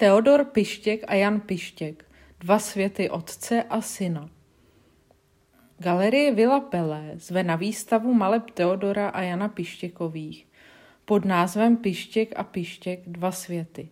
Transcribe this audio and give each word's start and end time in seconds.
Teodor 0.00 0.44
Pištěk 0.44 1.04
a 1.08 1.14
Jan 1.14 1.40
Pištěk, 1.40 2.04
dva 2.40 2.58
světy 2.58 3.10
otce 3.10 3.62
a 3.62 3.80
syna. 3.80 4.30
Galerie 5.78 6.34
Villa 6.34 6.60
Pelé 6.60 7.12
zve 7.14 7.42
na 7.42 7.56
výstavu 7.56 8.14
maleb 8.14 8.50
Teodora 8.50 9.08
a 9.08 9.22
Jana 9.22 9.48
Pištěkových 9.48 10.46
pod 11.04 11.24
názvem 11.24 11.76
Pištěk 11.76 12.32
a 12.36 12.44
Pištěk 12.44 13.00
dva 13.06 13.32
světy. 13.32 13.88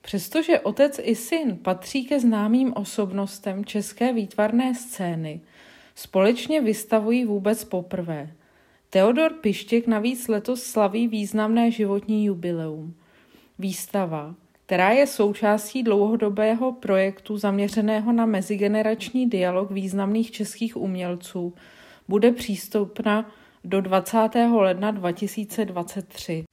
Přestože 0.00 0.60
otec 0.60 1.00
i 1.02 1.14
syn 1.14 1.56
patří 1.56 2.04
ke 2.04 2.20
známým 2.20 2.72
osobnostem 2.76 3.64
české 3.64 4.12
výtvarné 4.12 4.74
scény, 4.74 5.40
společně 5.94 6.60
vystavují 6.60 7.24
vůbec 7.24 7.64
poprvé. 7.64 8.34
Teodor 8.90 9.32
Pištěk 9.32 9.86
navíc 9.86 10.28
letos 10.28 10.62
slaví 10.62 11.08
významné 11.08 11.70
životní 11.70 12.24
jubileum. 12.24 12.94
Výstava, 13.58 14.34
která 14.72 14.90
je 14.90 15.06
součástí 15.06 15.82
dlouhodobého 15.82 16.72
projektu 16.72 17.38
zaměřeného 17.38 18.12
na 18.12 18.26
mezigenerační 18.26 19.30
dialog 19.30 19.70
významných 19.70 20.30
českých 20.30 20.76
umělců, 20.76 21.54
bude 22.08 22.32
přístupna 22.32 23.30
do 23.64 23.80
20. 23.80 24.28
ledna 24.52 24.90
2023. 24.90 26.44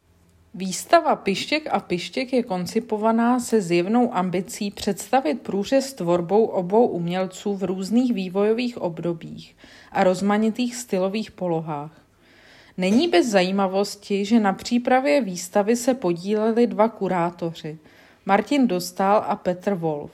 Výstava 0.53 1.15
Pištěk 1.15 1.67
a 1.71 1.79
Pištěk 1.79 2.33
je 2.33 2.43
koncipovaná 2.43 3.39
se 3.39 3.61
zjevnou 3.61 4.13
ambicí 4.13 4.71
představit 4.71 5.41
průřez 5.41 5.93
tvorbou 5.93 6.45
obou 6.45 6.88
umělců 6.88 7.55
v 7.55 7.63
různých 7.63 8.13
vývojových 8.13 8.77
obdobích 8.77 9.55
a 9.91 10.03
rozmanitých 10.03 10.75
stylových 10.75 11.31
polohách. 11.31 12.01
Není 12.77 13.07
bez 13.07 13.27
zajímavosti, 13.27 14.25
že 14.25 14.39
na 14.39 14.53
přípravě 14.53 15.22
výstavy 15.22 15.75
se 15.75 15.94
podíleli 15.94 16.67
dva 16.67 16.88
kurátoři– 16.88 17.77
Martin 18.25 18.67
Dostal 18.67 19.25
a 19.28 19.36
Petr 19.36 19.73
Wolf. 19.73 20.12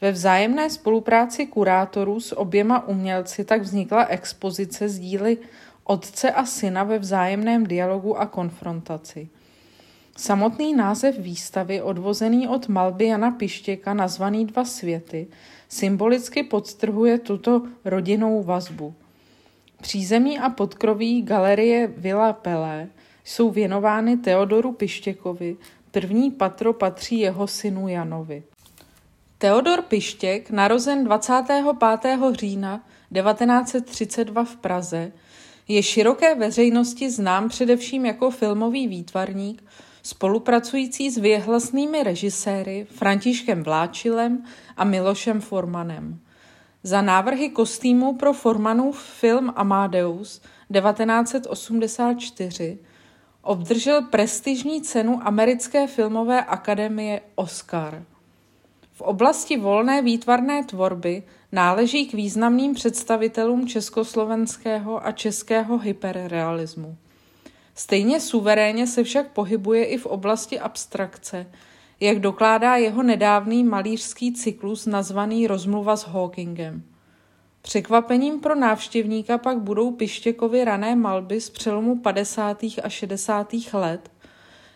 Ve 0.00 0.12
vzájemné 0.12 0.70
spolupráci 0.70 1.46
kurátorů 1.46 2.20
s 2.20 2.36
oběma 2.36 2.88
umělci 2.88 3.44
tak 3.44 3.62
vznikla 3.62 4.04
expozice 4.04 4.88
z 4.88 4.98
díly 4.98 5.38
otce 5.84 6.30
a 6.30 6.44
syna 6.44 6.84
ve 6.84 6.98
vzájemném 6.98 7.66
dialogu 7.66 8.18
a 8.18 8.26
konfrontaci. 8.26 9.28
Samotný 10.16 10.74
název 10.74 11.18
výstavy, 11.18 11.82
odvozený 11.82 12.48
od 12.48 12.68
malby 12.68 13.06
Jana 13.06 13.30
Pištěka 13.30 13.94
nazvaný 13.94 14.46
Dva 14.46 14.64
světy, 14.64 15.26
symbolicky 15.68 16.42
podstrhuje 16.42 17.18
tuto 17.18 17.62
rodinnou 17.84 18.42
vazbu. 18.42 18.94
Přízemí 19.82 20.38
a 20.38 20.50
podkroví 20.50 21.22
galerie 21.22 21.86
Villa 21.86 22.32
Pelé 22.32 22.88
jsou 23.24 23.50
věnovány 23.50 24.16
Teodoru 24.16 24.72
Pištěkovi, 24.72 25.56
První 26.00 26.30
patro 26.30 26.72
patří 26.72 27.18
jeho 27.18 27.46
synu 27.46 27.88
Janovi. 27.88 28.42
Teodor 29.38 29.82
Pištěk, 29.82 30.50
narozen 30.50 31.04
25. 31.04 31.64
října 32.32 32.84
1932 33.14 34.44
v 34.44 34.56
Praze, 34.56 35.12
je 35.68 35.82
široké 35.82 36.34
veřejnosti 36.34 37.10
znám 37.10 37.48
především 37.48 38.06
jako 38.06 38.30
filmový 38.30 38.88
výtvarník, 38.88 39.64
spolupracující 40.02 41.10
s 41.10 41.18
věhlasnými 41.18 42.02
režiséry 42.02 42.86
Františkem 42.90 43.62
Vláčilem 43.62 44.44
a 44.76 44.84
Milošem 44.84 45.40
Formanem. 45.40 46.20
Za 46.82 47.02
návrhy 47.02 47.48
kostýmů 47.48 48.16
pro 48.16 48.32
Formanův 48.32 49.02
film 49.02 49.52
Amadeus 49.56 50.40
1984 50.72 52.78
Obdržel 53.42 54.02
prestižní 54.02 54.82
cenu 54.82 55.20
Americké 55.24 55.86
filmové 55.86 56.44
akademie 56.44 57.20
Oscar. 57.34 58.04
V 58.92 59.00
oblasti 59.00 59.56
volné 59.56 60.02
výtvarné 60.02 60.64
tvorby 60.64 61.22
náleží 61.52 62.06
k 62.06 62.14
významným 62.14 62.74
představitelům 62.74 63.66
československého 63.66 65.06
a 65.06 65.12
českého 65.12 65.78
hyperrealismu. 65.78 66.96
Stejně 67.74 68.20
suverénně 68.20 68.86
se 68.86 69.04
však 69.04 69.32
pohybuje 69.32 69.84
i 69.84 69.98
v 69.98 70.06
oblasti 70.06 70.60
abstrakce, 70.60 71.46
jak 72.00 72.20
dokládá 72.20 72.76
jeho 72.76 73.02
nedávný 73.02 73.64
malířský 73.64 74.32
cyklus 74.32 74.86
nazvaný 74.86 75.46
Rozmluva 75.46 75.96
s 75.96 76.06
Hawkingem. 76.06 76.82
Překvapením 77.62 78.40
pro 78.40 78.54
návštěvníka 78.54 79.38
pak 79.38 79.58
budou 79.58 79.90
Pištěkovy 79.90 80.64
rané 80.64 80.96
malby 80.96 81.40
z 81.40 81.50
přelomu 81.50 82.00
50. 82.00 82.62
a 82.82 82.88
60. 82.88 83.54
let, 83.72 84.10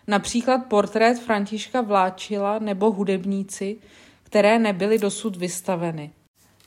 například 0.06 0.58
portrét 0.58 1.18
Františka 1.18 1.80
Vláčila 1.80 2.58
nebo 2.58 2.90
hudebníci, 2.90 3.76
které 4.22 4.58
nebyly 4.58 4.98
dosud 4.98 5.36
vystaveny. 5.36 6.10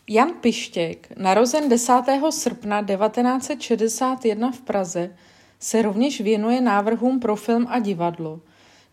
Jan 0.09 0.30
Pištěk, 0.42 1.08
narozen 1.18 1.70
10. 1.70 1.94
srpna 2.30 2.84
1961 2.84 4.52
v 4.52 4.62
Praze, 4.62 5.16
se 5.59 5.82
rovněž 5.82 6.22
věnuje 6.22 6.62
návrhům 6.62 7.20
pro 7.20 7.36
film 7.36 7.68
a 7.70 7.80
divadlo. 7.80 8.40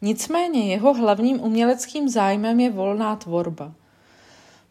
Nicméně 0.03 0.73
jeho 0.73 0.95
hlavním 0.95 1.41
uměleckým 1.41 2.09
zájmem 2.09 2.61
je 2.61 2.71
volná 2.71 3.17
tvorba– 3.17 3.75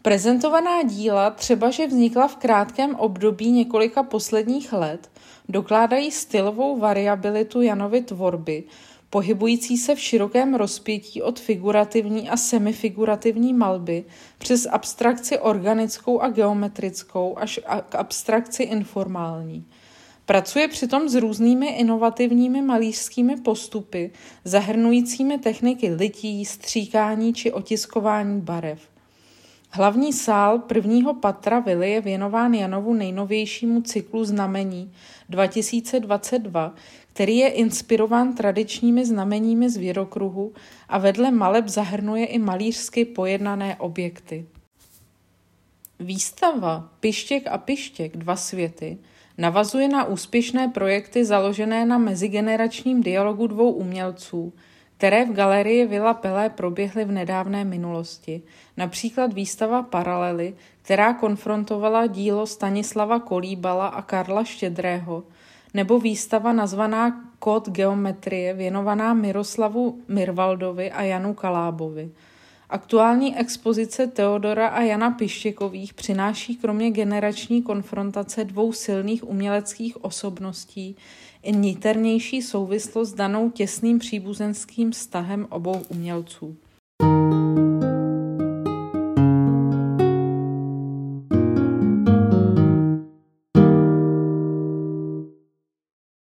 Prezentovaná 0.02 0.84
díla, 0.84 1.30
třeba 1.30 1.70
že 1.70 1.88
vznikla 1.88 2.28
v 2.28 2.36
krátkém 2.36 2.96
období 2.96 3.52
několika 3.52 4.04
posledních 4.04 4.74
let, 4.74 5.12
dokládají 5.50 6.12
stylovou 6.12 6.80
variabilitu 6.80 7.62
Janovy 7.62 8.02
tvorby, 8.02 8.64
pohybující 9.10 9.78
se 9.78 9.96
v 9.96 10.00
širokém 10.00 10.56
rozpětí 10.56 11.22
od 11.22 11.40
figurativní 11.40 12.30
a 12.30 12.38
semifigurativní 12.38 13.54
malby 13.54 14.06
přes 14.38 14.66
abstrakci 14.66 15.40
organickou 15.40 16.20
a 16.20 16.30
geometrickou 16.30 17.38
až 17.38 17.60
k 17.90 17.96
abstrakci 17.96 18.64
informální. 18.64 19.66
Pracuje 20.26 20.68
přitom 20.68 21.10
s 21.10 21.16
různými 21.16 21.68
inovativními 21.68 22.62
malířskými 22.62 23.36
postupy, 23.36 24.12
zahrnujícími 24.46 25.38
techniky 25.38 25.94
lití, 25.94 26.46
stříkání 26.46 27.34
či 27.34 27.52
otiskování 27.52 28.42
barev. 28.42 28.91
Hlavní 29.74 30.14
sál 30.14 30.60
prvního 30.60 31.14
patra 31.14 31.60
vily 31.60 31.92
je 31.92 32.02
věnován 32.02 32.54
Janovu 32.54 32.94
nejnovějšímu 32.94 33.82
cyklu 33.82 34.24
znamení 34.24 34.92
2022, 35.30 36.76
který 37.14 37.38
je 37.38 37.50
inspirován 37.50 38.36
tradičními 38.36 39.06
znameními 39.06 39.70
z 39.70 39.78
věrokruhu 39.78 40.54
a 40.90 40.98
vedle 40.98 41.32
maleb 41.32 41.68
zahrnuje 41.68 42.26
i 42.26 42.40
malířsky 42.40 43.06
pojednané 43.06 43.76
objekty. 43.76 44.46
Výstava 46.00 46.90
Pištěk 47.00 47.48
a 47.48 47.58
Pištěk 47.58 48.18
dva 48.18 48.36
světy 48.36 48.98
navazuje 49.38 49.88
na 49.88 50.04
úspěšné 50.06 50.68
projekty 50.68 51.26
založené 51.26 51.86
na 51.86 51.98
mezigeneračním 51.98 53.04
dialogu 53.04 53.48
dvou 53.48 53.72
umělců– 53.72 54.54
které 55.02 55.26
v 55.26 55.34
galerii 55.34 55.88
Villa 55.88 56.14
Pelé 56.14 56.50
proběhly 56.50 57.06
v 57.06 57.12
nedávné 57.12 57.66
minulosti, 57.66 58.42
například 58.78 59.34
výstava 59.34 59.84
Paralely, 59.84 60.54
která 60.82 61.14
konfrontovala 61.14 62.08
dílo 62.08 62.48
Stanislava 62.48 63.20
Kolíbala 63.20 63.88
a 63.88 64.02
Karla 64.02 64.44
Štědrého, 64.44 65.24
nebo 65.74 66.00
výstava 66.00 66.54
nazvaná 66.54 67.24
Kód 67.40 67.70
geometrie 67.70 68.54
věnovaná 68.54 69.14
Miroslavu 69.14 70.02
Mirvaldovi 70.08 70.92
a 70.92 71.02
Janu 71.02 71.34
Kalábovi. 71.34 72.12
Aktuální 72.72 73.38
expozice 73.38 74.08
Teodora 74.08 74.68
a 74.68 74.82
Jana 74.82 75.12
Pištěkových 75.12 75.94
přináší 75.94 76.56
kromě 76.56 76.92
generační 76.92 77.62
konfrontace 77.62 78.44
dvou 78.44 78.74
silných 78.74 79.30
uměleckých 79.30 80.04
osobností 80.06 80.96
i 81.44 81.52
niternější 81.52 82.42
souvislost 82.42 83.14
danou 83.14 83.50
těsným 83.50 84.00
příbuzenským 84.00 84.92
vztahem 84.92 85.48
obou 85.50 85.82
umělců. 85.90 86.58